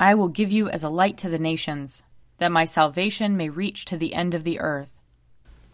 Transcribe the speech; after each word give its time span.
I 0.00 0.14
will 0.14 0.28
give 0.28 0.52
you 0.52 0.68
as 0.68 0.82
a 0.82 0.88
light 0.88 1.18
to 1.18 1.28
the 1.28 1.38
nations, 1.38 2.02
that 2.38 2.52
my 2.52 2.64
salvation 2.64 3.36
may 3.36 3.48
reach 3.48 3.84
to 3.86 3.96
the 3.96 4.14
end 4.14 4.34
of 4.34 4.44
the 4.44 4.60
earth. 4.60 4.90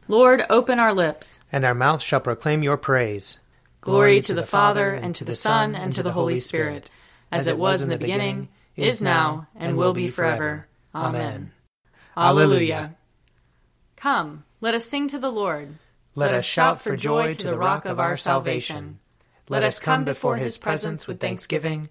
Lord, 0.09 0.45
open 0.49 0.79
our 0.79 0.93
lips, 0.93 1.41
and 1.53 1.65
our 1.65 1.75
mouth 1.75 2.03
shall 2.03 2.21
proclaim 2.21 2.63
your 2.63 2.77
praise. 2.77 3.39
Glory 3.81 4.21
to 4.23 4.35
the 4.35 4.47
Father, 4.47 4.93
and 4.93 5.15
to 5.15 5.25
the 5.25 5.35
Son, 5.35 5.75
and 5.75 5.93
to 5.93 6.03
the 6.03 6.13
Holy 6.13 6.39
Spirit, 6.39 6.89
as 7.31 7.49
it 7.49 7.59
was 7.59 7.83
in 7.83 7.91
the 7.91 7.99
beginning, 7.99 8.49
is 8.77 9.03
now, 9.03 9.47
and 9.55 9.77
will 9.77 9.93
be 9.93 10.09
forever. 10.09 10.67
Amen. 10.95 11.53
Alleluia. 12.17 12.97
Come, 13.97 14.45
let 14.61 14.75
us 14.75 14.87
sing 14.87 15.09
to 15.09 15.19
the 15.19 15.31
Lord. 15.31 15.75
Let 16.15 16.33
us 16.33 16.45
shout 16.45 16.81
for 16.81 16.97
joy 16.97 17.35
to 17.35 17.47
the 17.47 17.59
rock 17.59 17.85
of 17.85 17.99
our 17.99 18.17
salvation. 18.17 19.01
Let 19.49 19.65
us 19.65 19.79
come 19.79 20.05
before 20.05 20.37
his 20.37 20.57
presence 20.57 21.07
with 21.07 21.21
thanksgiving, 21.21 21.91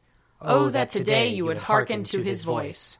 Oh, 0.43 0.69
that 0.69 0.89
today 0.89 1.27
you 1.27 1.45
would 1.45 1.57
hearken 1.57 2.03
to 2.05 2.23
his 2.23 2.43
voice. 2.43 2.97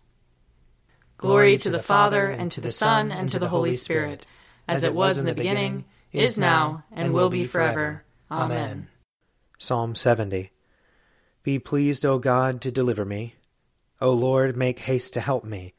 Glory 1.18 1.58
to 1.58 1.72
the 1.72 1.82
Father, 1.82 2.28
and 2.28 2.52
to 2.52 2.62
the 2.62 2.72
Son, 2.72 3.12
and 3.12 3.28
to 3.30 3.40
the 3.40 3.50
Holy 3.50 3.74
Spirit, 3.74 4.28
as 4.68 4.84
it 4.84 4.94
was 4.94 5.18
in 5.18 5.26
the 5.26 5.34
beginning, 5.34 5.86
is 6.12 6.38
now, 6.38 6.84
and 6.92 7.14
will 7.14 7.30
be 7.30 7.46
forever. 7.46 8.04
Amen. 8.30 8.90
Psalm 9.58 9.96
70 9.96 10.52
Be 11.42 11.58
pleased, 11.58 12.06
O 12.06 12.20
God, 12.20 12.62
to 12.62 12.72
deliver 12.72 13.06
me. 13.06 13.36
O 14.00 14.12
Lord, 14.12 14.56
make 14.56 14.80
haste 14.80 15.14
to 15.14 15.22
help 15.22 15.44
me. 15.44 15.74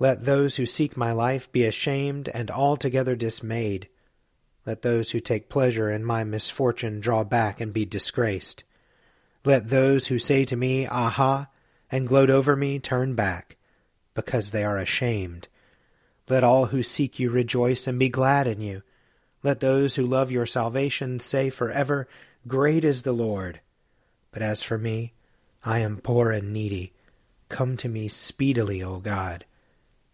Let 0.00 0.24
those 0.24 0.56
who 0.56 0.66
seek 0.66 0.96
my 0.96 1.12
life 1.12 1.50
be 1.52 1.64
ashamed 1.64 2.28
and 2.28 2.50
altogether 2.50 3.14
dismayed. 3.14 3.88
Let 4.66 4.82
those 4.82 5.10
who 5.10 5.20
take 5.20 5.48
pleasure 5.48 5.90
in 5.90 6.04
my 6.04 6.24
misfortune 6.24 7.00
draw 7.00 7.22
back 7.22 7.60
and 7.60 7.72
be 7.72 7.84
disgraced. 7.84 8.64
Let 9.44 9.70
those 9.70 10.06
who 10.06 10.18
say 10.18 10.44
to 10.44 10.56
me, 10.56 10.86
Aha, 10.86 11.48
and 11.90 12.06
gloat 12.06 12.30
over 12.30 12.54
me 12.54 12.78
turn 12.78 13.14
back, 13.14 13.56
because 14.14 14.50
they 14.50 14.64
are 14.64 14.78
ashamed. 14.78 15.48
Let 16.28 16.44
all 16.44 16.66
who 16.66 16.82
seek 16.82 17.18
you 17.18 17.30
rejoice 17.30 17.86
and 17.86 17.98
be 17.98 18.08
glad 18.08 18.46
in 18.46 18.60
you. 18.60 18.82
Let 19.42 19.60
those 19.60 19.96
who 19.96 20.06
love 20.06 20.30
your 20.30 20.46
salvation 20.46 21.18
say 21.18 21.50
forever, 21.50 22.08
Great 22.46 22.84
is 22.84 23.02
the 23.02 23.12
Lord. 23.12 23.60
But 24.30 24.42
as 24.42 24.62
for 24.62 24.78
me, 24.78 25.12
I 25.64 25.80
am 25.80 25.98
poor 25.98 26.30
and 26.30 26.52
needy. 26.52 26.92
Come 27.48 27.76
to 27.78 27.88
me 27.88 28.08
speedily, 28.08 28.82
O 28.82 28.98
God. 28.98 29.44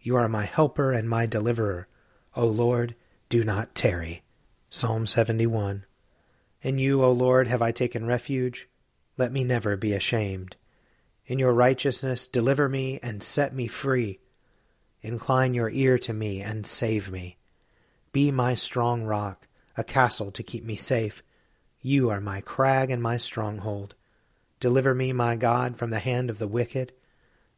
You 0.01 0.15
are 0.15 0.27
my 0.27 0.45
helper 0.45 0.91
and 0.91 1.07
my 1.07 1.25
deliverer. 1.25 1.87
O 2.35 2.45
Lord, 2.47 2.95
do 3.29 3.43
not 3.43 3.75
tarry. 3.75 4.23
Psalm 4.69 5.07
71. 5.07 5.85
In 6.61 6.77
you, 6.77 7.03
O 7.03 7.11
Lord, 7.11 7.47
have 7.47 7.61
I 7.61 7.71
taken 7.71 8.05
refuge. 8.05 8.67
Let 9.19 9.33
me 9.33 9.43
never 9.43 9.75
be 9.75 9.91
ashamed. 9.91 10.55
In 11.25 11.39
your 11.39 11.51
righteousness, 11.51 12.25
deliver 12.25 12.69
me 12.69 13.01
and 13.03 13.21
set 13.21 13.53
me 13.53 13.67
free. 13.67 14.21
Incline 15.01 15.53
your 15.53 15.69
ear 15.69 15.97
to 15.99 16.13
me 16.13 16.41
and 16.41 16.65
save 16.65 17.11
me. 17.11 17.35
Be 18.13 18.31
my 18.31 18.55
strong 18.55 19.03
rock, 19.03 19.45
a 19.75 19.83
castle 19.83 20.31
to 20.31 20.41
keep 20.41 20.63
me 20.63 20.77
safe. 20.77 21.21
You 21.81 22.09
are 22.09 22.21
my 22.21 22.39
crag 22.39 22.91
and 22.91 23.03
my 23.03 23.17
stronghold. 23.17 23.93
Deliver 24.61 24.95
me, 24.95 25.11
my 25.11 25.35
God, 25.35 25.75
from 25.75 25.89
the 25.89 25.99
hand 25.99 26.29
of 26.29 26.39
the 26.39 26.47
wicked, 26.47 26.93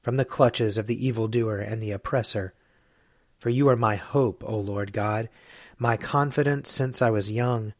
from 0.01 0.17
the 0.17 0.25
clutches 0.25 0.79
of 0.79 0.87
the 0.87 1.07
evildoer 1.07 1.59
and 1.59 1.79
the 1.79 1.91
oppressor. 1.91 2.55
For 3.37 3.51
you 3.51 3.69
are 3.69 3.75
my 3.75 3.97
hope, 3.97 4.43
O 4.47 4.57
Lord 4.57 4.93
God, 4.93 5.29
my 5.77 5.95
confidence 5.95 6.71
since 6.71 7.03
I 7.03 7.11
was 7.11 7.31
young. 7.31 7.75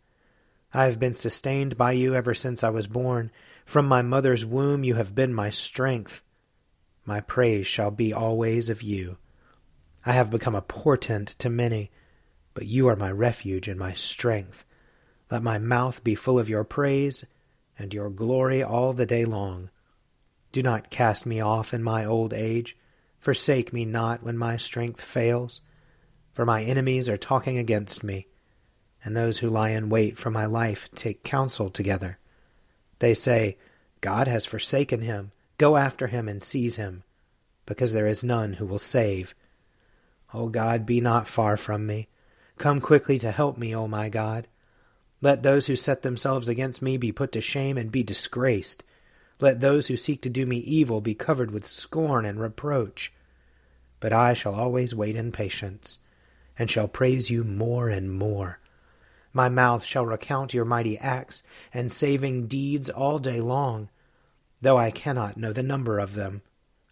I 0.71 0.85
have 0.85 0.99
been 0.99 1.15
sustained 1.15 1.79
by 1.79 1.93
you 1.93 2.13
ever 2.13 2.35
since 2.35 2.63
I 2.63 2.69
was 2.69 2.85
born. 2.85 3.31
From 3.65 3.85
my 3.85 4.01
mother's 4.01 4.45
womb 4.45 4.83
you 4.83 4.95
have 4.95 5.15
been 5.15 5.33
my 5.33 5.49
strength. 5.49 6.21
My 7.05 7.21
praise 7.21 7.67
shall 7.67 7.91
be 7.91 8.13
always 8.13 8.69
of 8.69 8.81
you. 8.81 9.17
I 10.05 10.13
have 10.13 10.29
become 10.31 10.55
a 10.55 10.61
portent 10.61 11.27
to 11.39 11.49
many, 11.49 11.91
but 12.53 12.65
you 12.65 12.87
are 12.87 12.95
my 12.95 13.11
refuge 13.11 13.67
and 13.67 13.79
my 13.79 13.93
strength. 13.93 14.65
Let 15.29 15.43
my 15.43 15.57
mouth 15.59 16.03
be 16.03 16.15
full 16.15 16.39
of 16.39 16.49
your 16.49 16.63
praise 16.63 17.25
and 17.77 17.93
your 17.93 18.09
glory 18.09 18.61
all 18.61 18.93
the 18.93 19.05
day 19.05 19.25
long. 19.25 19.69
Do 20.51 20.61
not 20.61 20.89
cast 20.89 21.25
me 21.25 21.39
off 21.39 21.73
in 21.73 21.83
my 21.83 22.03
old 22.03 22.33
age. 22.33 22.77
Forsake 23.19 23.71
me 23.71 23.85
not 23.85 24.23
when 24.23 24.37
my 24.37 24.57
strength 24.57 25.01
fails. 25.01 25.61
For 26.33 26.45
my 26.45 26.63
enemies 26.63 27.07
are 27.07 27.17
talking 27.17 27.57
against 27.57 28.03
me, 28.03 28.27
and 29.03 29.15
those 29.15 29.39
who 29.39 29.49
lie 29.49 29.69
in 29.69 29.89
wait 29.89 30.17
for 30.17 30.31
my 30.31 30.45
life 30.45 30.89
take 30.95 31.23
counsel 31.23 31.69
together. 31.69 32.17
They 33.01 33.15
say, 33.15 33.57
God 33.99 34.27
has 34.27 34.45
forsaken 34.45 35.01
him. 35.01 35.31
Go 35.57 35.75
after 35.75 36.05
him 36.05 36.29
and 36.29 36.41
seize 36.41 36.75
him, 36.75 37.01
because 37.65 37.93
there 37.93 38.05
is 38.05 38.23
none 38.23 38.53
who 38.53 38.65
will 38.67 38.77
save. 38.77 39.33
O 40.35 40.49
God, 40.49 40.85
be 40.85 41.01
not 41.01 41.27
far 41.27 41.57
from 41.57 41.87
me. 41.87 42.09
Come 42.59 42.79
quickly 42.79 43.17
to 43.17 43.31
help 43.31 43.57
me, 43.57 43.75
O 43.75 43.87
my 43.87 44.07
God. 44.07 44.47
Let 45.19 45.41
those 45.41 45.65
who 45.65 45.75
set 45.75 46.03
themselves 46.03 46.47
against 46.47 46.83
me 46.83 46.95
be 46.95 47.11
put 47.11 47.31
to 47.31 47.41
shame 47.41 47.75
and 47.75 47.91
be 47.91 48.03
disgraced. 48.03 48.83
Let 49.39 49.61
those 49.61 49.87
who 49.87 49.97
seek 49.97 50.21
to 50.21 50.29
do 50.29 50.45
me 50.45 50.57
evil 50.57 51.01
be 51.01 51.15
covered 51.15 51.49
with 51.49 51.65
scorn 51.65 52.23
and 52.23 52.39
reproach. 52.39 53.11
But 53.99 54.13
I 54.13 54.35
shall 54.35 54.53
always 54.53 54.93
wait 54.93 55.15
in 55.15 55.31
patience, 55.31 55.97
and 56.55 56.69
shall 56.69 56.87
praise 56.87 57.31
you 57.31 57.43
more 57.43 57.89
and 57.89 58.13
more. 58.13 58.59
My 59.33 59.49
mouth 59.49 59.83
shall 59.85 60.05
recount 60.05 60.53
your 60.53 60.65
mighty 60.65 60.97
acts 60.97 61.43
and 61.73 61.91
saving 61.91 62.47
deeds 62.47 62.89
all 62.89 63.19
day 63.19 63.39
long, 63.39 63.89
though 64.61 64.77
I 64.77 64.91
cannot 64.91 65.37
know 65.37 65.53
the 65.53 65.63
number 65.63 65.99
of 65.99 66.15
them. 66.15 66.41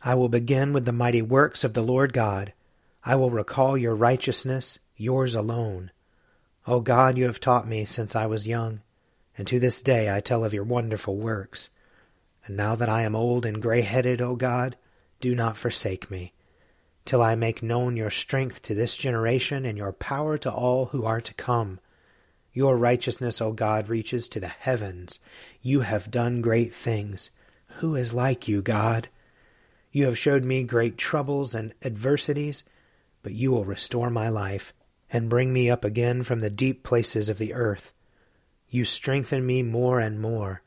I 0.03 0.15
will 0.15 0.29
begin 0.29 0.71
with 0.71 0.85
the 0.85 0.93
mighty 0.93 1.21
works 1.21 1.63
of 1.63 1.73
the 1.73 1.81
Lord 1.81 2.13
God. 2.13 2.53
I 3.03 3.15
will 3.15 3.29
recall 3.29 3.77
your 3.77 3.95
righteousness, 3.95 4.79
yours 4.95 5.35
alone. 5.35 5.91
O 6.65 6.79
God, 6.79 7.17
you 7.17 7.25
have 7.25 7.39
taught 7.39 7.67
me 7.67 7.83
since 7.83 8.15
I 8.15 8.25
was 8.25 8.47
young, 8.47 8.81
and 9.37 9.47
to 9.47 9.59
this 9.59 9.81
day 9.81 10.13
I 10.13 10.21
tell 10.21 10.45
of 10.45 10.53
your 10.53 10.63
wonderful 10.63 11.17
works. 11.17 11.69
And 12.45 12.55
now 12.55 12.75
that 12.75 12.89
I 12.89 13.01
am 13.01 13.15
old 13.15 13.45
and 13.45 13.61
gray 13.61 13.81
headed, 13.81 14.21
O 14.21 14.35
God, 14.35 14.77
do 15.19 15.35
not 15.35 15.57
forsake 15.57 16.09
me, 16.09 16.33
till 17.03 17.21
I 17.21 17.35
make 17.35 17.61
known 17.61 17.97
your 17.97 18.09
strength 18.09 18.61
to 18.63 18.73
this 18.73 18.95
generation 18.95 19.65
and 19.65 19.77
your 19.77 19.91
power 19.91 20.37
to 20.37 20.51
all 20.51 20.85
who 20.87 21.05
are 21.05 21.21
to 21.21 21.33
come. 21.33 21.79
Your 22.53 22.77
righteousness, 22.77 23.41
O 23.41 23.51
God, 23.51 23.89
reaches 23.89 24.27
to 24.29 24.39
the 24.39 24.47
heavens. 24.47 25.19
You 25.61 25.81
have 25.81 26.11
done 26.11 26.41
great 26.41 26.73
things. 26.73 27.29
Who 27.77 27.95
is 27.95 28.13
like 28.13 28.47
you, 28.47 28.61
God? 28.61 29.09
You 29.91 30.05
have 30.05 30.17
showed 30.17 30.43
me 30.43 30.63
great 30.63 30.97
troubles 30.97 31.55
and 31.55 31.73
adversities, 31.83 32.63
but 33.21 33.33
you 33.33 33.51
will 33.51 33.65
restore 33.65 34.09
my 34.09 34.29
life 34.29 34.73
and 35.11 35.29
bring 35.29 35.51
me 35.53 35.69
up 35.69 35.83
again 35.83 36.23
from 36.23 36.39
the 36.39 36.49
deep 36.49 36.83
places 36.83 37.29
of 37.29 37.37
the 37.37 37.53
earth. 37.53 37.93
You 38.69 38.85
strengthen 38.85 39.45
me 39.45 39.63
more 39.63 39.99
and 39.99 40.19
more. 40.19 40.61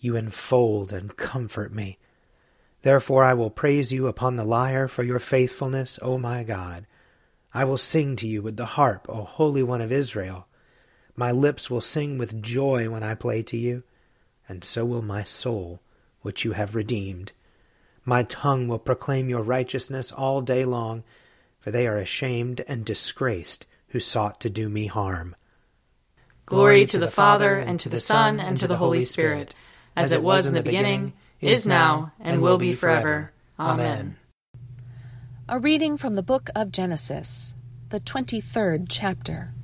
You 0.00 0.16
enfold 0.16 0.92
and 0.92 1.16
comfort 1.16 1.72
me. 1.72 1.98
Therefore 2.82 3.24
I 3.24 3.34
will 3.34 3.50
praise 3.50 3.92
you 3.92 4.08
upon 4.08 4.34
the 4.36 4.44
lyre 4.44 4.88
for 4.88 5.02
your 5.02 5.20
faithfulness, 5.20 5.98
O 6.02 6.18
my 6.18 6.42
God. 6.42 6.86
I 7.52 7.64
will 7.64 7.78
sing 7.78 8.16
to 8.16 8.28
you 8.28 8.42
with 8.42 8.56
the 8.56 8.66
harp, 8.66 9.06
O 9.08 9.22
Holy 9.22 9.62
One 9.62 9.80
of 9.80 9.92
Israel. 9.92 10.48
My 11.16 11.30
lips 11.30 11.70
will 11.70 11.80
sing 11.80 12.18
with 12.18 12.42
joy 12.42 12.90
when 12.90 13.02
I 13.02 13.14
play 13.14 13.42
to 13.44 13.56
you, 13.56 13.84
and 14.48 14.64
so 14.64 14.84
will 14.84 15.02
my 15.02 15.22
soul, 15.24 15.80
which 16.22 16.44
you 16.44 16.52
have 16.52 16.74
redeemed. 16.74 17.32
My 18.04 18.24
tongue 18.24 18.68
will 18.68 18.78
proclaim 18.78 19.28
your 19.28 19.42
righteousness 19.42 20.10
all 20.10 20.40
day 20.40 20.64
long, 20.64 21.04
for 21.60 21.70
they 21.70 21.86
are 21.86 21.96
ashamed 21.96 22.62
and 22.66 22.84
disgraced 22.84 23.66
who 23.88 24.00
sought 24.00 24.40
to 24.40 24.50
do 24.50 24.68
me 24.68 24.86
harm. 24.86 25.36
Glory 26.46 26.84
to 26.86 26.98
the 26.98 27.10
Father, 27.10 27.56
and 27.58 27.80
to 27.80 27.88
the 27.88 28.00
Son, 28.00 28.40
and 28.40 28.56
to 28.58 28.66
the 28.66 28.76
Holy 28.76 29.02
Spirit, 29.02 29.54
as 29.96 30.12
it 30.12 30.22
was 30.22 30.46
in 30.46 30.52
the 30.52 30.62
beginning, 30.62 31.14
is 31.40 31.66
now, 31.66 32.12
and 32.20 32.42
will 32.42 32.58
be 32.58 32.74
forever. 32.74 33.32
Amen. 33.58 34.16
A 35.48 35.58
reading 35.58 35.96
from 35.96 36.16
the 36.16 36.22
book 36.22 36.50
of 36.54 36.72
Genesis, 36.72 37.54
the 37.90 38.00
23rd 38.00 38.86
chapter. 38.88 39.54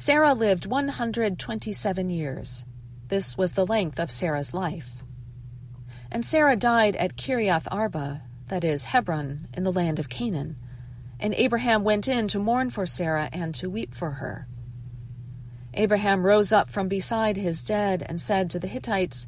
Sarah 0.00 0.32
lived 0.32 0.64
127 0.64 2.08
years. 2.08 2.64
This 3.08 3.36
was 3.36 3.52
the 3.52 3.66
length 3.66 4.00
of 4.00 4.10
Sarah's 4.10 4.54
life. 4.54 5.04
And 6.10 6.24
Sarah 6.24 6.56
died 6.56 6.96
at 6.96 7.18
Kiriath 7.18 7.68
Arba, 7.70 8.22
that 8.48 8.64
is, 8.64 8.84
Hebron, 8.84 9.48
in 9.52 9.62
the 9.62 9.70
land 9.70 9.98
of 9.98 10.08
Canaan. 10.08 10.56
And 11.20 11.34
Abraham 11.34 11.84
went 11.84 12.08
in 12.08 12.28
to 12.28 12.38
mourn 12.38 12.70
for 12.70 12.86
Sarah 12.86 13.28
and 13.30 13.54
to 13.56 13.68
weep 13.68 13.92
for 13.92 14.12
her. 14.12 14.48
Abraham 15.74 16.24
rose 16.24 16.50
up 16.50 16.70
from 16.70 16.88
beside 16.88 17.36
his 17.36 17.62
dead 17.62 18.02
and 18.08 18.18
said 18.18 18.48
to 18.48 18.58
the 18.58 18.68
Hittites, 18.68 19.26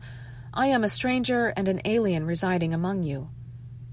I 0.54 0.68
am 0.68 0.84
a 0.84 0.88
stranger 0.88 1.48
and 1.48 1.68
an 1.68 1.82
alien 1.84 2.24
residing 2.24 2.72
among 2.72 3.02
you. 3.02 3.28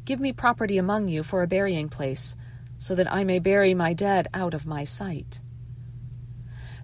Give 0.05 0.21
me 0.21 0.31
property 0.31 0.77
among 0.77 1.09
you 1.09 1.23
for 1.23 1.43
a 1.43 1.47
burying 1.47 1.89
place, 1.89 2.37
so 2.77 2.95
that 2.95 3.11
I 3.11 3.25
may 3.25 3.39
bury 3.39 3.73
my 3.73 3.91
dead 3.91 4.29
out 4.33 4.53
of 4.53 4.65
my 4.65 4.85
sight. 4.85 5.41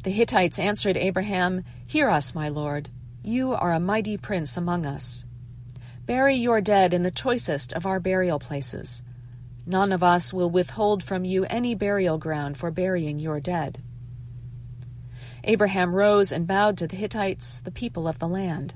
The 0.06 0.12
Hittites 0.12 0.60
answered 0.60 0.98
Abraham, 0.98 1.63
Hear 1.88 2.10
us, 2.10 2.36
my 2.36 2.48
lord. 2.48 2.90
You 3.24 3.54
are 3.54 3.74
a 3.74 3.80
mighty 3.80 4.18
prince 4.18 4.56
among 4.56 4.86
us. 4.86 5.25
Bury 6.06 6.36
your 6.36 6.62
dead 6.62 6.94
in 6.94 7.02
the 7.02 7.10
choicest 7.10 7.74
of 7.74 7.88
our 7.88 8.00
burial 8.00 8.38
places. 8.38 9.02
None 9.66 9.92
of 9.92 10.04
us 10.04 10.31
will 10.31 10.52
withhold 10.52 11.04
from 11.04 11.25
you 11.25 11.46
any 11.46 11.74
burial 11.74 12.19
ground 12.19 12.56
for 12.56 12.69
burying 12.69 13.18
your 13.18 13.40
dead. 13.40 13.81
Abraham 15.44 15.96
rose 15.96 16.31
and 16.31 16.46
bowed 16.46 16.78
to 16.78 16.88
the 16.88 16.98
Hittites, 16.98 17.60
the 17.60 17.72
people 17.72 18.07
of 18.07 18.19
the 18.19 18.28
land. 18.28 18.75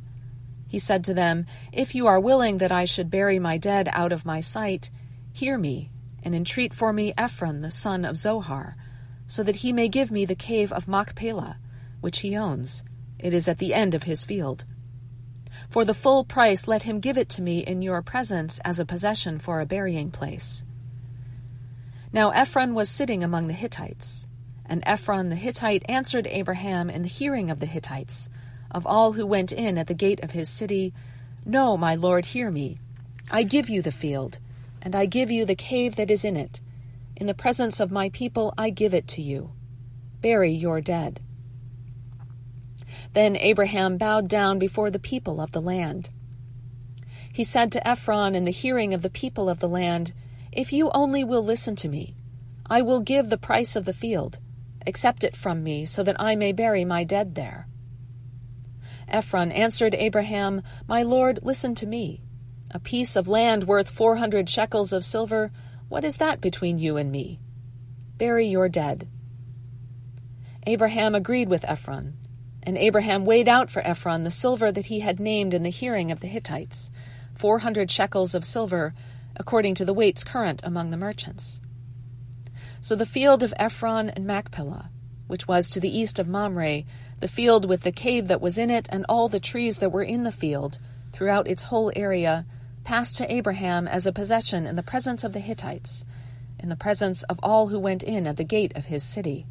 He 0.68 0.80
said 0.80 1.04
to 1.04 1.14
them, 1.14 1.46
If 1.72 1.94
you 1.94 2.08
are 2.08 2.20
willing 2.20 2.58
that 2.58 2.72
I 2.72 2.86
should 2.86 3.12
bury 3.12 3.38
my 3.38 3.60
dead 3.60 3.88
out 3.92 4.12
of 4.12 4.26
my 4.26 4.42
sight, 4.42 4.90
hear 5.32 5.60
me, 5.60 5.92
and 6.24 6.34
entreat 6.34 6.74
for 6.74 6.92
me 6.92 7.14
Ephron 7.16 7.62
the 7.62 7.70
son 7.70 8.04
of 8.04 8.18
Zohar, 8.18 8.76
so 9.30 9.44
that 9.44 9.58
he 9.58 9.72
may 9.72 9.88
give 9.88 10.10
me 10.10 10.26
the 10.26 10.36
cave 10.36 10.74
of 10.74 10.88
Machpelah, 10.88 11.58
which 12.02 12.20
he 12.20 12.36
owns. 12.36 12.84
It 13.20 13.32
is 13.32 13.48
at 13.48 13.60
the 13.60 13.76
end 13.76 13.94
of 13.94 14.04
his 14.04 14.24
field. 14.24 14.66
For 15.70 15.86
the 15.86 15.94
full 15.94 16.24
price 16.24 16.68
let 16.68 16.84
him 16.84 17.00
give 17.00 17.16
it 17.16 17.30
to 17.30 17.42
me 17.44 17.60
in 17.60 17.84
your 17.84 18.02
presence 18.02 18.60
as 18.66 18.80
a 18.80 18.86
possession 18.86 19.38
for 19.38 19.62
a 19.62 19.68
burying 19.68 20.10
place. 20.10 20.64
Now 22.12 22.32
Ephron 22.32 22.74
was 22.74 22.90
sitting 22.90 23.24
among 23.24 23.46
the 23.48 23.54
Hittites. 23.54 24.26
And 24.66 24.84
Ephron 24.86 25.30
the 25.30 25.36
Hittite 25.36 25.86
answered 25.88 26.26
Abraham 26.26 26.90
in 26.90 27.04
the 27.04 27.08
hearing 27.08 27.52
of 27.52 27.60
the 27.60 27.68
Hittites, 27.68 28.30
of 28.72 28.88
all 28.88 29.14
who 29.14 29.28
went 29.28 29.52
in 29.52 29.78
at 29.78 29.86
the 29.86 29.94
gate 29.94 30.24
of 30.24 30.32
his 30.32 30.50
city, 30.50 30.92
No, 31.46 31.78
my 31.78 31.94
lord, 31.94 32.26
hear 32.28 32.50
me. 32.50 32.80
I 33.30 33.44
give 33.44 33.70
you 33.70 33.84
the 33.84 33.92
field, 33.92 34.40
and 34.82 34.96
I 34.96 35.06
give 35.06 35.30
you 35.30 35.46
the 35.46 35.56
cave 35.56 35.98
that 35.98 36.10
is 36.10 36.26
in 36.26 36.36
it. 36.36 36.62
In 37.20 37.28
the 37.28 37.34
presence 37.34 37.82
of 37.82 37.92
my 37.92 38.10
people 38.10 38.54
I 38.58 38.70
give 38.70 38.94
it 38.94 39.08
to 39.10 39.22
you. 39.22 39.52
Bury 40.22 40.52
your 40.52 40.80
dead. 40.80 41.20
Then 43.14 43.36
Abraham 43.36 43.98
bowed 43.98 44.30
down 44.30 44.58
before 44.58 44.90
the 44.90 45.00
people 45.00 45.42
of 45.42 45.52
the 45.52 45.60
land. 45.60 46.12
He 47.34 47.44
said 47.44 47.74
to 47.74 47.86
Ephron 47.88 48.36
in 48.36 48.46
the 48.46 48.52
hearing 48.52 48.94
of 48.94 49.02
the 49.02 49.10
people 49.10 49.50
of 49.50 49.60
the 49.60 49.68
land, 49.68 50.14
If 50.52 50.72
you 50.72 50.92
only 50.92 51.26
will 51.26 51.44
listen 51.44 51.76
to 51.78 51.90
me, 51.90 52.16
I 52.70 52.82
will 52.82 53.02
give 53.02 53.30
the 53.30 53.38
price 53.38 53.76
of 53.76 53.84
the 53.84 53.94
field. 53.94 54.40
Accept 54.88 55.24
it 55.26 55.36
from 55.36 55.62
me, 55.62 55.86
so 55.86 56.04
that 56.04 56.20
I 56.22 56.36
may 56.36 56.54
bury 56.54 56.86
my 56.86 57.04
dead 57.04 57.36
there. 57.36 57.68
Ephron 59.10 59.52
answered 59.52 59.94
Abraham, 59.96 60.62
My 60.88 61.04
lord, 61.04 61.40
listen 61.44 61.76
to 61.76 61.86
me. 61.86 62.22
A 62.72 62.80
piece 62.80 63.16
of 63.16 63.28
land 63.28 63.66
worth 63.66 63.90
four 63.90 64.18
hundred 64.18 64.50
shekels 64.50 64.94
of 64.94 65.04
silver, 65.04 65.52
what 65.90 66.06
is 66.06 66.18
that 66.18 66.40
between 66.40 66.80
you 66.80 66.98
and 66.98 67.12
me? 67.12 67.40
Bury 68.18 68.48
your 68.48 68.70
dead. 68.70 69.08
Abraham 70.66 71.16
agreed 71.16 71.50
with 71.50 71.66
Ephron. 71.66 72.16
And 72.62 72.78
Abraham 72.78 73.26
weighed 73.26 73.48
out 73.48 73.72
for 73.72 73.82
Ephron 73.82 74.24
the 74.24 74.32
silver 74.32 74.72
that 74.72 74.88
he 74.88 75.00
had 75.00 75.20
named 75.20 75.54
in 75.54 75.64
the 75.64 75.70
hearing 75.70 76.12
of 76.12 76.20
the 76.20 76.28
Hittites, 76.28 76.92
four 77.34 77.60
hundred 77.60 77.90
shekels 77.90 78.36
of 78.36 78.44
silver, 78.46 78.94
according 79.36 79.76
to 79.76 79.86
the 79.86 79.94
weights 79.94 80.24
current 80.24 80.62
among 80.64 80.92
the 80.92 80.98
merchants. 80.98 81.62
So 82.82 82.96
the 82.96 83.06
field 83.06 83.44
of 83.44 83.54
Ephron 83.58 84.10
and 84.10 84.28
Machpelah, 84.28 84.92
which 85.28 85.48
was 85.48 85.70
to 85.70 85.80
the 85.80 85.98
east 85.98 86.20
of 86.20 86.28
Mamre, 86.28 86.84
the 87.20 87.28
field 87.28 87.68
with 87.68 87.82
the 87.82 87.92
cave 87.92 88.28
that 88.28 88.42
was 88.42 88.58
in 88.58 88.70
it, 88.70 88.88
and 88.92 89.06
all 89.08 89.30
the 89.30 89.40
trees 89.40 89.80
that 89.80 89.92
were 89.92 90.04
in 90.04 90.24
the 90.24 90.32
field, 90.32 90.80
throughout 91.14 91.48
its 91.48 91.64
whole 91.64 91.92
area, 91.96 92.46
passed 92.84 93.18
to 93.18 93.32
Abraham 93.32 93.88
as 93.88 94.06
a 94.06 94.12
possession 94.12 94.66
in 94.66 94.76
the 94.76 94.84
presence 94.84 95.24
of 95.24 95.34
the 95.34 95.40
Hittites, 95.40 96.06
in 96.60 96.70
the 96.70 96.76
presence 96.76 97.24
of 97.24 97.40
all 97.42 97.68
who 97.68 97.80
went 97.80 98.04
in 98.04 98.28
at 98.28 98.38
the 98.38 98.44
gate 98.44 98.76
of 98.76 98.86
his 98.86 99.04
city. 99.04 99.46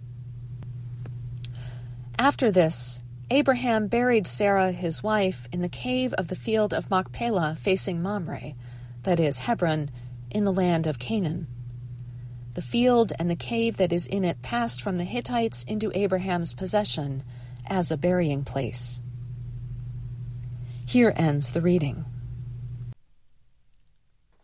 After 2.19 2.51
this, 2.51 3.01
Abraham 3.31 3.89
buried 3.89 4.27
Sarah 4.27 4.73
his 4.73 5.03
wife 5.03 5.49
in 5.53 5.61
the 5.61 5.69
cave 5.69 6.13
of 6.15 6.29
the 6.29 6.37
field 6.37 6.73
of 6.73 6.91
Machpelah 6.91 7.57
facing 7.59 8.03
Mamre, 8.03 8.55
that 9.05 9.21
is, 9.21 9.41
Hebron, 9.41 9.91
in 10.31 10.45
the 10.45 10.53
land 10.53 10.87
of 10.87 10.99
Canaan. 10.99 11.47
The 12.55 12.63
field 12.63 13.13
and 13.19 13.31
the 13.31 13.37
cave 13.37 13.77
that 13.77 13.93
is 13.93 14.07
in 14.07 14.25
it 14.25 14.43
passed 14.43 14.83
from 14.83 14.97
the 14.97 15.05
Hittites 15.05 15.63
into 15.65 15.97
Abraham's 15.97 16.55
possession 16.55 17.23
as 17.67 17.91
a 17.91 17.97
burying 17.97 18.43
place. 18.43 19.01
Here 20.85 21.13
ends 21.15 21.53
the 21.53 21.61
reading. 21.61 22.05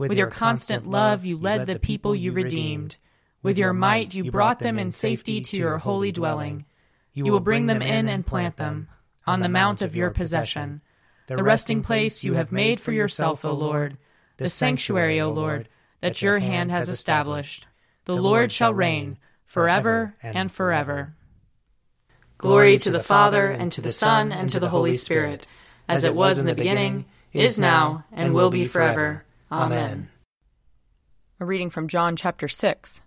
With 0.00 0.16
your 0.16 0.28
constant 0.28 0.88
love, 0.88 1.26
you 1.26 1.36
led 1.36 1.66
the 1.66 1.78
people 1.78 2.14
you 2.14 2.32
redeemed. 2.32 2.96
With 3.42 3.58
your 3.58 3.74
might, 3.74 4.14
you 4.14 4.30
brought 4.30 4.58
them 4.58 4.78
in 4.78 4.92
safety 4.92 5.42
to 5.42 5.56
your 5.58 5.76
holy 5.76 6.10
dwelling. 6.10 6.64
You 7.12 7.30
will 7.30 7.40
bring 7.40 7.66
them 7.66 7.82
in 7.82 8.08
and 8.08 8.26
plant 8.26 8.56
them 8.56 8.88
on 9.26 9.40
the 9.40 9.48
mount 9.50 9.82
of 9.82 9.94
your 9.94 10.08
possession, 10.08 10.80
the 11.26 11.42
resting 11.42 11.82
place 11.82 12.24
you 12.24 12.32
have 12.32 12.50
made 12.50 12.80
for 12.80 12.92
yourself, 12.92 13.44
O 13.44 13.52
Lord, 13.52 13.98
the 14.38 14.48
sanctuary, 14.48 15.20
O 15.20 15.30
Lord, 15.30 15.68
that 16.00 16.22
your 16.22 16.38
hand 16.38 16.70
has 16.70 16.88
established. 16.88 17.66
The 18.06 18.16
Lord 18.16 18.52
shall 18.52 18.72
reign 18.72 19.18
forever 19.44 20.14
and 20.22 20.50
forever. 20.50 21.14
Glory 22.38 22.78
to 22.78 22.90
the 22.90 23.02
Father, 23.02 23.50
and 23.50 23.70
to 23.72 23.82
the 23.82 23.92
Son, 23.92 24.32
and 24.32 24.48
to 24.48 24.58
the 24.58 24.70
Holy 24.70 24.94
Spirit, 24.94 25.46
as 25.86 26.04
it 26.04 26.14
was 26.14 26.38
in 26.38 26.46
the 26.46 26.54
beginning, 26.54 27.04
is 27.34 27.58
now, 27.58 28.06
and 28.10 28.32
will 28.32 28.48
be 28.48 28.64
forever. 28.64 29.26
Amen. 29.50 30.08
A 31.40 31.44
reading 31.44 31.70
from 31.70 31.88
John 31.88 32.14
chapter 32.14 32.46
6. 32.46 33.02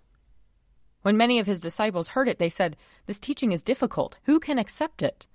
When 1.00 1.16
many 1.16 1.38
of 1.38 1.46
his 1.46 1.60
disciples 1.60 2.08
heard 2.08 2.28
it, 2.28 2.38
they 2.38 2.50
said, 2.50 2.76
This 3.06 3.18
teaching 3.18 3.52
is 3.52 3.62
difficult. 3.62 4.18
Who 4.24 4.38
can 4.38 4.58
accept 4.58 5.02
it? 5.02 5.26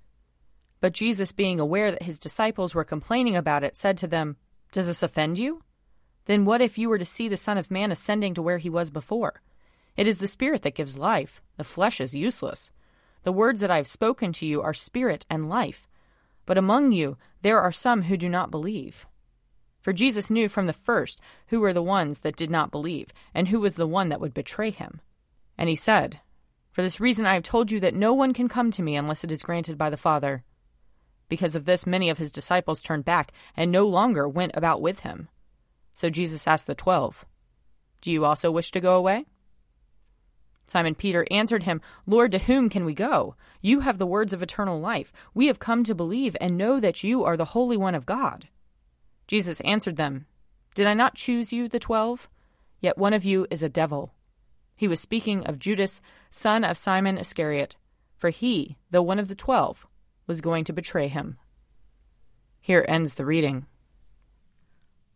But 0.80 0.92
Jesus, 0.92 1.32
being 1.32 1.58
aware 1.58 1.90
that 1.90 2.04
his 2.04 2.20
disciples 2.20 2.74
were 2.74 2.84
complaining 2.84 3.36
about 3.36 3.64
it, 3.64 3.76
said 3.76 3.98
to 3.98 4.06
them, 4.06 4.36
Does 4.70 4.86
this 4.86 5.02
offend 5.02 5.36
you? 5.36 5.62
Then 6.26 6.44
what 6.44 6.60
if 6.60 6.78
you 6.78 6.88
were 6.88 6.98
to 6.98 7.04
see 7.04 7.26
the 7.26 7.36
Son 7.36 7.58
of 7.58 7.72
Man 7.72 7.90
ascending 7.90 8.34
to 8.34 8.42
where 8.42 8.58
he 8.58 8.70
was 8.70 8.92
before? 8.92 9.42
It 9.96 10.06
is 10.06 10.20
the 10.20 10.28
Spirit 10.28 10.62
that 10.62 10.76
gives 10.76 10.96
life, 10.96 11.42
the 11.56 11.64
flesh 11.64 12.00
is 12.00 12.14
useless. 12.14 12.70
The 13.24 13.32
words 13.32 13.60
that 13.62 13.70
I 13.70 13.76
have 13.76 13.88
spoken 13.88 14.32
to 14.34 14.46
you 14.46 14.62
are 14.62 14.72
spirit 14.72 15.26
and 15.28 15.48
life. 15.48 15.88
But 16.46 16.56
among 16.56 16.92
you 16.92 17.16
there 17.42 17.60
are 17.60 17.72
some 17.72 18.02
who 18.02 18.16
do 18.16 18.28
not 18.28 18.52
believe. 18.52 19.06
For 19.80 19.92
Jesus 19.92 20.30
knew 20.30 20.48
from 20.48 20.66
the 20.66 20.72
first 20.72 21.20
who 21.48 21.60
were 21.60 21.72
the 21.72 21.82
ones 21.82 22.20
that 22.20 22.36
did 22.36 22.50
not 22.50 22.70
believe, 22.70 23.12
and 23.34 23.48
who 23.48 23.60
was 23.60 23.76
the 23.76 23.86
one 23.86 24.10
that 24.10 24.20
would 24.20 24.34
betray 24.34 24.70
him. 24.70 25.00
And 25.56 25.68
he 25.68 25.76
said, 25.76 26.20
For 26.70 26.82
this 26.82 27.00
reason 27.00 27.26
I 27.26 27.34
have 27.34 27.42
told 27.42 27.70
you 27.70 27.80
that 27.80 27.94
no 27.94 28.12
one 28.12 28.34
can 28.34 28.48
come 28.48 28.70
to 28.72 28.82
me 28.82 28.96
unless 28.96 29.24
it 29.24 29.32
is 29.32 29.42
granted 29.42 29.78
by 29.78 29.90
the 29.90 29.96
Father. 29.96 30.44
Because 31.28 31.56
of 31.56 31.64
this, 31.64 31.86
many 31.86 32.10
of 32.10 32.18
his 32.18 32.32
disciples 32.32 32.82
turned 32.82 33.04
back 33.04 33.32
and 33.56 33.70
no 33.70 33.86
longer 33.86 34.28
went 34.28 34.52
about 34.54 34.82
with 34.82 35.00
him. 35.00 35.28
So 35.94 36.10
Jesus 36.10 36.46
asked 36.46 36.66
the 36.66 36.74
twelve, 36.74 37.24
Do 38.00 38.10
you 38.10 38.24
also 38.24 38.50
wish 38.50 38.70
to 38.72 38.80
go 38.80 38.96
away? 38.96 39.26
Simon 40.66 40.94
Peter 40.94 41.26
answered 41.30 41.64
him, 41.64 41.80
Lord, 42.06 42.30
to 42.32 42.38
whom 42.38 42.68
can 42.68 42.84
we 42.84 42.94
go? 42.94 43.34
You 43.60 43.80
have 43.80 43.98
the 43.98 44.06
words 44.06 44.32
of 44.32 44.42
eternal 44.42 44.78
life. 44.78 45.12
We 45.34 45.46
have 45.46 45.58
come 45.58 45.82
to 45.84 45.94
believe 45.94 46.36
and 46.40 46.56
know 46.56 46.78
that 46.78 47.02
you 47.02 47.24
are 47.24 47.36
the 47.36 47.46
Holy 47.46 47.76
One 47.76 47.94
of 47.94 48.06
God. 48.06 48.48
Jesus 49.30 49.60
answered 49.60 49.94
them, 49.94 50.26
Did 50.74 50.88
I 50.88 50.94
not 50.94 51.14
choose 51.14 51.52
you, 51.52 51.68
the 51.68 51.78
twelve? 51.78 52.28
Yet 52.80 52.98
one 52.98 53.12
of 53.12 53.24
you 53.24 53.46
is 53.48 53.62
a 53.62 53.68
devil. 53.68 54.12
He 54.74 54.88
was 54.88 54.98
speaking 54.98 55.46
of 55.46 55.60
Judas, 55.60 56.00
son 56.30 56.64
of 56.64 56.76
Simon 56.76 57.16
Iscariot, 57.16 57.76
for 58.16 58.30
he, 58.30 58.76
though 58.90 59.02
one 59.02 59.20
of 59.20 59.28
the 59.28 59.36
twelve, 59.36 59.86
was 60.26 60.40
going 60.40 60.64
to 60.64 60.72
betray 60.72 61.06
him. 61.06 61.38
Here 62.60 62.84
ends 62.88 63.14
the 63.14 63.24
reading. 63.24 63.66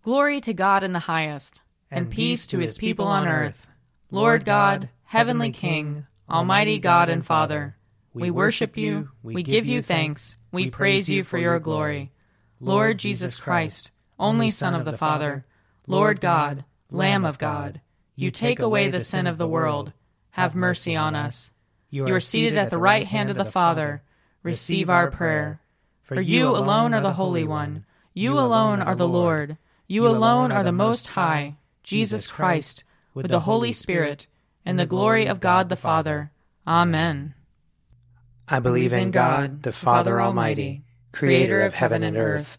Glory 0.04 0.40
to 0.42 0.54
God 0.54 0.84
in 0.84 0.92
the 0.92 1.00
highest, 1.00 1.62
and, 1.90 2.06
and 2.06 2.14
peace 2.14 2.46
to 2.46 2.60
his 2.60 2.78
people 2.78 3.06
on 3.06 3.26
earth. 3.26 3.66
Lord 4.12 4.44
God, 4.44 4.90
Heavenly 5.02 5.50
King, 5.50 6.06
Almighty 6.30 6.78
God 6.78 7.08
and 7.08 7.26
Father, 7.26 7.76
we 8.12 8.30
worship 8.30 8.76
you, 8.76 9.10
we 9.24 9.42
give 9.42 9.66
you 9.66 9.82
thanks, 9.82 10.36
we 10.52 10.70
praise 10.70 11.08
you 11.08 11.24
for 11.24 11.36
your 11.36 11.58
glory. 11.58 12.12
Lord 12.60 12.98
Jesus 12.98 13.40
Christ, 13.40 13.90
only 14.18 14.50
Son 14.50 14.74
of 14.74 14.84
the 14.84 14.96
Father, 14.96 15.44
Lord 15.86 16.20
God, 16.20 16.64
Lamb 16.90 17.24
of 17.24 17.38
God, 17.38 17.80
you 18.16 18.30
take 18.30 18.60
away 18.60 18.90
the 18.90 19.00
sin 19.00 19.26
of 19.26 19.38
the 19.38 19.48
world. 19.48 19.92
Have 20.30 20.54
mercy 20.54 20.94
on 20.94 21.14
us. 21.14 21.52
You 21.90 22.06
are 22.06 22.20
seated 22.20 22.56
at 22.56 22.70
the 22.70 22.78
right 22.78 23.06
hand 23.06 23.30
of 23.30 23.36
the 23.36 23.44
Father. 23.44 24.02
Receive 24.42 24.88
our 24.90 25.10
prayer. 25.10 25.60
For 26.02 26.20
you 26.20 26.48
alone 26.50 26.94
are 26.94 27.00
the 27.00 27.14
Holy 27.14 27.44
One. 27.44 27.84
You 28.12 28.38
alone 28.38 28.80
are 28.80 28.94
the 28.94 29.08
Lord. 29.08 29.56
You 29.86 30.06
alone 30.06 30.52
are 30.52 30.62
the 30.62 30.72
Most 30.72 31.08
High, 31.08 31.56
Jesus 31.82 32.30
Christ, 32.30 32.84
with 33.12 33.28
the 33.28 33.40
Holy 33.40 33.72
Spirit, 33.72 34.26
and 34.64 34.78
the 34.78 34.86
glory 34.86 35.26
of 35.26 35.40
God 35.40 35.68
the 35.68 35.76
Father. 35.76 36.30
Amen. 36.66 37.34
I 38.48 38.60
believe 38.60 38.92
in 38.92 39.10
God, 39.10 39.62
the 39.62 39.72
Father 39.72 40.20
Almighty, 40.20 40.82
creator 41.12 41.62
of 41.62 41.74
heaven 41.74 42.02
and 42.02 42.16
earth. 42.16 42.58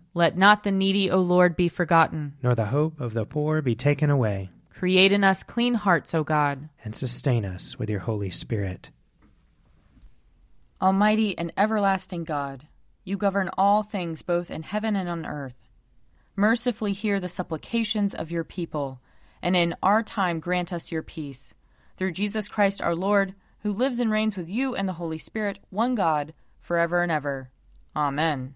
Let 0.13 0.37
not 0.37 0.63
the 0.63 0.71
needy, 0.71 1.09
O 1.09 1.19
Lord, 1.19 1.55
be 1.55 1.69
forgotten. 1.69 2.33
Nor 2.43 2.55
the 2.55 2.65
hope 2.65 2.99
of 2.99 3.13
the 3.13 3.25
poor 3.25 3.61
be 3.61 3.75
taken 3.75 4.09
away. 4.09 4.49
Create 4.73 5.11
in 5.11 5.23
us 5.23 5.43
clean 5.43 5.75
hearts, 5.75 6.13
O 6.13 6.23
God. 6.23 6.69
And 6.83 6.95
sustain 6.95 7.45
us 7.45 7.77
with 7.79 7.89
your 7.89 8.01
Holy 8.01 8.31
Spirit. 8.31 8.89
Almighty 10.81 11.37
and 11.37 11.53
everlasting 11.55 12.23
God, 12.23 12.67
you 13.03 13.15
govern 13.15 13.49
all 13.57 13.83
things 13.83 14.21
both 14.21 14.49
in 14.49 14.63
heaven 14.63 14.95
and 14.95 15.07
on 15.07 15.25
earth. 15.25 15.55
Mercifully 16.35 16.93
hear 16.93 17.19
the 17.19 17.29
supplications 17.29 18.13
of 18.13 18.31
your 18.31 18.43
people 18.43 18.99
and 19.41 19.55
in 19.55 19.75
our 19.81 20.03
time 20.03 20.39
grant 20.39 20.71
us 20.71 20.91
your 20.91 21.01
peace. 21.01 21.53
Through 21.97 22.13
Jesus 22.13 22.47
Christ 22.47 22.81
our 22.81 22.95
Lord, 22.95 23.33
who 23.59 23.71
lives 23.71 23.99
and 23.99 24.11
reigns 24.11 24.37
with 24.37 24.49
you 24.49 24.75
and 24.75 24.87
the 24.87 24.93
Holy 24.93 25.17
Spirit, 25.17 25.59
one 25.69 25.95
God, 25.95 26.33
forever 26.59 27.01
and 27.01 27.11
ever. 27.11 27.51
Amen. 27.95 28.55